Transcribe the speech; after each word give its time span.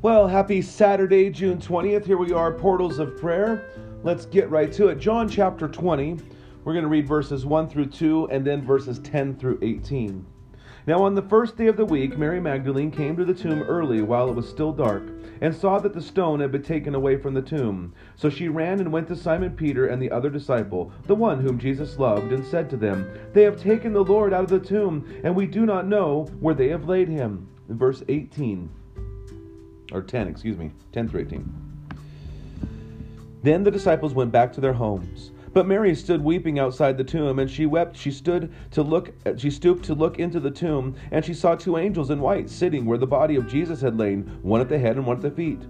Well, 0.00 0.28
happy 0.28 0.62
Saturday, 0.62 1.28
June 1.28 1.58
20th. 1.58 2.04
Here 2.04 2.18
we 2.18 2.32
are, 2.32 2.52
Portals 2.52 3.00
of 3.00 3.16
Prayer. 3.20 3.68
Let's 4.04 4.26
get 4.26 4.48
right 4.48 4.72
to 4.74 4.86
it. 4.90 5.00
John 5.00 5.28
chapter 5.28 5.66
20. 5.66 6.18
We're 6.62 6.72
going 6.72 6.84
to 6.84 6.88
read 6.88 7.08
verses 7.08 7.44
1 7.44 7.68
through 7.68 7.86
2 7.86 8.28
and 8.30 8.46
then 8.46 8.64
verses 8.64 9.00
10 9.00 9.34
through 9.38 9.58
18. 9.60 10.24
Now, 10.86 11.02
on 11.02 11.16
the 11.16 11.22
first 11.22 11.56
day 11.56 11.66
of 11.66 11.76
the 11.76 11.84
week, 11.84 12.16
Mary 12.16 12.38
Magdalene 12.38 12.92
came 12.92 13.16
to 13.16 13.24
the 13.24 13.34
tomb 13.34 13.64
early 13.64 14.00
while 14.00 14.28
it 14.28 14.36
was 14.36 14.48
still 14.48 14.72
dark 14.72 15.02
and 15.40 15.52
saw 15.52 15.80
that 15.80 15.94
the 15.94 16.00
stone 16.00 16.38
had 16.38 16.52
been 16.52 16.62
taken 16.62 16.94
away 16.94 17.16
from 17.16 17.34
the 17.34 17.42
tomb. 17.42 17.92
So 18.14 18.30
she 18.30 18.48
ran 18.48 18.78
and 18.78 18.92
went 18.92 19.08
to 19.08 19.16
Simon 19.16 19.56
Peter 19.56 19.88
and 19.88 20.00
the 20.00 20.12
other 20.12 20.30
disciple, 20.30 20.92
the 21.08 21.16
one 21.16 21.40
whom 21.40 21.58
Jesus 21.58 21.98
loved, 21.98 22.30
and 22.30 22.46
said 22.46 22.70
to 22.70 22.76
them, 22.76 23.10
They 23.32 23.42
have 23.42 23.60
taken 23.60 23.94
the 23.94 24.04
Lord 24.04 24.32
out 24.32 24.44
of 24.44 24.50
the 24.50 24.60
tomb, 24.60 25.20
and 25.24 25.34
we 25.34 25.46
do 25.46 25.66
not 25.66 25.88
know 25.88 26.26
where 26.38 26.54
they 26.54 26.68
have 26.68 26.88
laid 26.88 27.08
him. 27.08 27.48
Verse 27.68 28.04
18 28.06 28.70
or 29.92 30.02
10, 30.02 30.28
excuse 30.28 30.56
me, 30.56 30.70
10 30.92 31.08
through 31.08 31.20
18. 31.20 31.52
Then 33.42 33.62
the 33.62 33.70
disciples 33.70 34.14
went 34.14 34.32
back 34.32 34.52
to 34.52 34.60
their 34.60 34.72
homes. 34.72 35.30
But 35.52 35.66
Mary 35.66 35.94
stood 35.94 36.22
weeping 36.22 36.58
outside 36.58 36.96
the 36.96 37.04
tomb, 37.04 37.38
and 37.38 37.50
she 37.50 37.66
wept. 37.66 37.96
She 37.96 38.10
stood 38.10 38.52
to 38.72 38.82
look. 38.82 39.12
She 39.38 39.50
stooped 39.50 39.84
to 39.86 39.94
look 39.94 40.18
into 40.18 40.40
the 40.40 40.50
tomb, 40.50 40.94
and 41.10 41.24
she 41.24 41.34
saw 41.34 41.54
two 41.54 41.78
angels 41.78 42.10
in 42.10 42.20
white 42.20 42.50
sitting 42.50 42.84
where 42.84 42.98
the 42.98 43.06
body 43.06 43.34
of 43.36 43.48
Jesus 43.48 43.80
had 43.80 43.98
lain, 43.98 44.38
one 44.42 44.60
at 44.60 44.68
the 44.68 44.78
head 44.78 44.96
and 44.96 45.06
one 45.06 45.16
at 45.16 45.22
the 45.22 45.30
feet. 45.30 45.60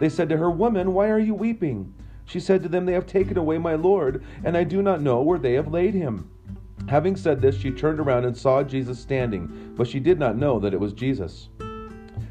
They 0.00 0.08
said 0.08 0.28
to 0.30 0.38
her, 0.38 0.50
"Woman, 0.50 0.94
why 0.94 1.10
are 1.10 1.18
you 1.18 1.34
weeping?" 1.34 1.92
She 2.24 2.40
said 2.40 2.62
to 2.62 2.68
them, 2.68 2.86
"They 2.86 2.94
have 2.94 3.06
taken 3.06 3.36
away 3.36 3.58
my 3.58 3.74
Lord, 3.74 4.22
and 4.44 4.56
I 4.56 4.64
do 4.64 4.80
not 4.80 5.02
know 5.02 5.22
where 5.22 5.38
they 5.38 5.54
have 5.54 5.72
laid 5.72 5.94
him." 5.94 6.30
Having 6.86 7.16
said 7.16 7.40
this, 7.40 7.56
she 7.56 7.70
turned 7.70 8.00
around 8.00 8.24
and 8.24 8.36
saw 8.36 8.62
Jesus 8.62 8.98
standing, 8.98 9.50
but 9.76 9.86
she 9.86 10.00
did 10.00 10.18
not 10.18 10.38
know 10.38 10.58
that 10.58 10.72
it 10.72 10.80
was 10.80 10.94
Jesus. 10.94 11.50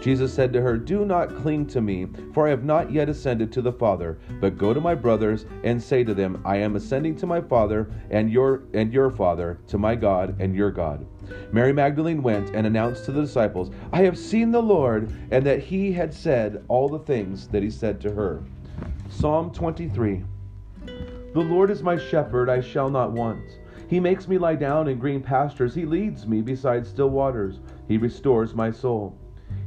Jesus 0.00 0.32
said 0.32 0.52
to 0.52 0.62
her, 0.62 0.76
Do 0.76 1.04
not 1.04 1.34
cling 1.36 1.66
to 1.66 1.80
me, 1.80 2.06
for 2.32 2.46
I 2.46 2.50
have 2.50 2.64
not 2.64 2.92
yet 2.92 3.08
ascended 3.08 3.52
to 3.52 3.62
the 3.62 3.72
Father, 3.72 4.18
but 4.40 4.56
go 4.56 4.72
to 4.72 4.80
my 4.80 4.94
brothers 4.94 5.44
and 5.64 5.82
say 5.82 6.04
to 6.04 6.14
them, 6.14 6.40
I 6.44 6.56
am 6.58 6.76
ascending 6.76 7.16
to 7.16 7.26
my 7.26 7.40
Father 7.40 7.90
and 8.10 8.30
your 8.30 8.62
and 8.74 8.92
your 8.92 9.10
Father, 9.10 9.58
to 9.66 9.76
my 9.76 9.96
God 9.96 10.36
and 10.40 10.54
your 10.54 10.70
God. 10.70 11.04
Mary 11.52 11.72
Magdalene 11.72 12.22
went 12.22 12.54
and 12.54 12.66
announced 12.66 13.04
to 13.06 13.12
the 13.12 13.22
disciples, 13.22 13.70
I 13.92 14.02
have 14.02 14.16
seen 14.16 14.52
the 14.52 14.62
Lord, 14.62 15.12
and 15.30 15.44
that 15.44 15.60
he 15.60 15.92
had 15.92 16.14
said 16.14 16.64
all 16.68 16.88
the 16.88 17.00
things 17.00 17.48
that 17.48 17.62
he 17.62 17.70
said 17.70 18.00
to 18.02 18.12
her. 18.12 18.44
Psalm 19.10 19.50
23 19.50 20.22
The 20.86 21.40
Lord 21.40 21.70
is 21.70 21.82
my 21.82 21.96
shepherd, 21.96 22.48
I 22.48 22.60
shall 22.60 22.88
not 22.88 23.12
want. 23.12 23.58
He 23.88 23.98
makes 23.98 24.28
me 24.28 24.38
lie 24.38 24.54
down 24.54 24.86
in 24.86 24.98
green 24.98 25.22
pastures. 25.22 25.74
He 25.74 25.86
leads 25.86 26.26
me 26.26 26.42
beside 26.42 26.86
still 26.86 27.08
waters. 27.08 27.60
He 27.88 27.96
restores 27.96 28.54
my 28.54 28.70
soul. 28.70 29.18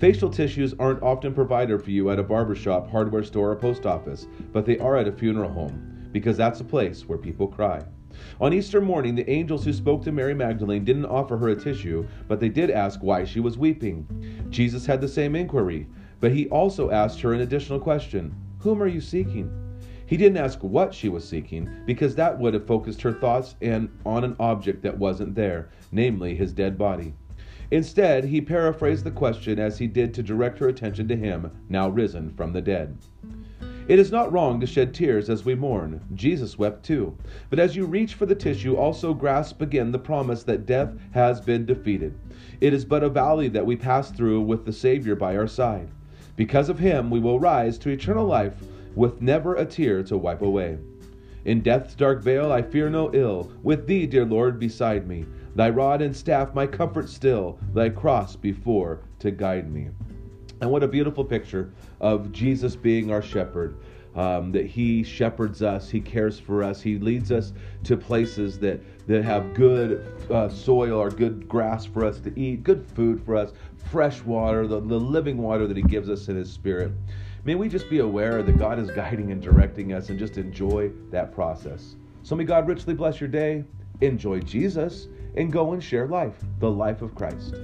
Facial 0.00 0.30
tissues 0.30 0.72
aren't 0.78 1.02
often 1.02 1.34
provided 1.34 1.84
for 1.84 1.90
you 1.90 2.08
at 2.08 2.18
a 2.18 2.22
barbershop, 2.22 2.90
hardware 2.90 3.22
store, 3.22 3.50
or 3.50 3.56
post 3.56 3.84
office, 3.84 4.26
but 4.50 4.64
they 4.64 4.78
are 4.78 4.96
at 4.96 5.06
a 5.06 5.12
funeral 5.12 5.52
home, 5.52 6.08
because 6.10 6.38
that's 6.38 6.60
a 6.60 6.64
place 6.64 7.06
where 7.06 7.18
people 7.18 7.46
cry. 7.46 7.82
On 8.40 8.54
Easter 8.54 8.80
morning, 8.80 9.14
the 9.14 9.28
angels 9.28 9.62
who 9.62 9.74
spoke 9.74 10.02
to 10.04 10.10
Mary 10.10 10.32
Magdalene 10.32 10.86
didn't 10.86 11.04
offer 11.04 11.36
her 11.36 11.50
a 11.50 11.54
tissue, 11.54 12.06
but 12.28 12.40
they 12.40 12.48
did 12.48 12.70
ask 12.70 13.02
why 13.02 13.24
she 13.24 13.40
was 13.40 13.58
weeping. 13.58 14.06
Jesus 14.48 14.86
had 14.86 15.02
the 15.02 15.06
same 15.06 15.36
inquiry, 15.36 15.86
but 16.18 16.32
he 16.32 16.48
also 16.48 16.90
asked 16.90 17.20
her 17.20 17.34
an 17.34 17.42
additional 17.42 17.78
question 17.78 18.34
Whom 18.60 18.82
are 18.82 18.86
you 18.86 19.02
seeking? 19.02 19.52
He 20.06 20.16
didn't 20.16 20.38
ask 20.38 20.60
what 20.64 20.94
she 20.94 21.10
was 21.10 21.28
seeking, 21.28 21.68
because 21.84 22.14
that 22.14 22.38
would 22.38 22.54
have 22.54 22.66
focused 22.66 23.02
her 23.02 23.12
thoughts 23.12 23.54
and 23.60 23.90
on 24.06 24.24
an 24.24 24.34
object 24.40 24.82
that 24.82 24.96
wasn't 24.96 25.34
there, 25.34 25.68
namely 25.92 26.34
his 26.34 26.54
dead 26.54 26.78
body. 26.78 27.12
Instead, 27.70 28.24
he 28.24 28.40
paraphrased 28.40 29.04
the 29.04 29.10
question 29.10 29.58
as 29.58 29.78
he 29.78 29.86
did 29.86 30.12
to 30.12 30.22
direct 30.22 30.58
her 30.58 30.68
attention 30.68 31.06
to 31.06 31.16
him, 31.16 31.50
now 31.68 31.88
risen 31.88 32.30
from 32.30 32.52
the 32.52 32.60
dead. 32.60 32.96
It 33.86 33.98
is 33.98 34.12
not 34.12 34.32
wrong 34.32 34.60
to 34.60 34.66
shed 34.66 34.94
tears 34.94 35.28
as 35.28 35.44
we 35.44 35.54
mourn. 35.54 36.00
Jesus 36.14 36.58
wept 36.58 36.84
too. 36.84 37.16
But 37.48 37.58
as 37.58 37.74
you 37.74 37.86
reach 37.86 38.14
for 38.14 38.26
the 38.26 38.34
tissue, 38.34 38.76
also 38.76 39.14
grasp 39.14 39.60
again 39.60 39.90
the 39.90 39.98
promise 39.98 40.44
that 40.44 40.66
death 40.66 40.92
has 41.12 41.40
been 41.40 41.66
defeated. 41.66 42.14
It 42.60 42.72
is 42.72 42.84
but 42.84 43.02
a 43.02 43.08
valley 43.08 43.48
that 43.48 43.66
we 43.66 43.74
pass 43.74 44.10
through 44.12 44.42
with 44.42 44.64
the 44.64 44.72
Savior 44.72 45.16
by 45.16 45.36
our 45.36 45.48
side. 45.48 45.88
Because 46.36 46.68
of 46.68 46.78
him, 46.78 47.10
we 47.10 47.18
will 47.18 47.40
rise 47.40 47.78
to 47.78 47.90
eternal 47.90 48.26
life 48.26 48.54
with 48.94 49.20
never 49.20 49.56
a 49.56 49.64
tear 49.64 50.02
to 50.04 50.16
wipe 50.16 50.42
away. 50.42 50.78
In 51.44 51.62
death's 51.62 51.94
dark 51.94 52.22
vale 52.22 52.52
I 52.52 52.60
fear 52.60 52.90
no 52.90 53.12
ill, 53.14 53.50
with 53.62 53.86
thee, 53.86 54.06
dear 54.06 54.26
Lord, 54.26 54.58
beside 54.58 55.08
me. 55.08 55.24
Thy 55.54 55.70
rod 55.70 56.02
and 56.02 56.14
staff 56.14 56.54
my 56.54 56.66
comfort 56.66 57.08
still, 57.08 57.58
thy 57.72 57.88
cross 57.88 58.36
before 58.36 59.00
to 59.20 59.30
guide 59.30 59.72
me. 59.72 59.88
And 60.60 60.70
what 60.70 60.82
a 60.82 60.88
beautiful 60.88 61.24
picture 61.24 61.72
of 62.00 62.30
Jesus 62.32 62.76
being 62.76 63.10
our 63.10 63.22
shepherd. 63.22 63.78
Um, 64.16 64.50
that 64.52 64.66
he 64.66 65.04
shepherds 65.04 65.62
us, 65.62 65.88
he 65.88 66.00
cares 66.00 66.36
for 66.38 66.64
us, 66.64 66.82
he 66.82 66.98
leads 66.98 67.30
us 67.30 67.52
to 67.84 67.96
places 67.96 68.58
that, 68.58 68.80
that 69.06 69.22
have 69.22 69.54
good 69.54 70.04
uh, 70.32 70.48
soil 70.48 70.98
or 70.98 71.10
good 71.10 71.48
grass 71.48 71.86
for 71.86 72.04
us 72.04 72.18
to 72.22 72.38
eat, 72.38 72.64
good 72.64 72.84
food 72.84 73.24
for 73.24 73.36
us, 73.36 73.52
fresh 73.90 74.20
water, 74.22 74.66
the, 74.66 74.80
the 74.80 74.98
living 74.98 75.38
water 75.38 75.68
that 75.68 75.76
he 75.76 75.84
gives 75.84 76.10
us 76.10 76.26
in 76.28 76.34
his 76.34 76.52
spirit. 76.52 76.90
May 77.42 77.54
we 77.54 77.70
just 77.70 77.88
be 77.88 78.00
aware 78.00 78.42
that 78.42 78.58
God 78.58 78.78
is 78.78 78.90
guiding 78.90 79.32
and 79.32 79.40
directing 79.40 79.94
us 79.94 80.10
and 80.10 80.18
just 80.18 80.36
enjoy 80.36 80.90
that 81.10 81.32
process. 81.32 81.96
So 82.22 82.36
may 82.36 82.44
God 82.44 82.68
richly 82.68 82.92
bless 82.92 83.18
your 83.18 83.30
day. 83.30 83.64
Enjoy 84.02 84.40
Jesus 84.40 85.08
and 85.36 85.50
go 85.50 85.72
and 85.72 85.82
share 85.82 86.06
life, 86.06 86.36
the 86.58 86.70
life 86.70 87.00
of 87.00 87.14
Christ. 87.14 87.54